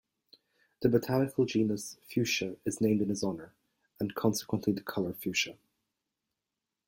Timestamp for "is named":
2.65-3.03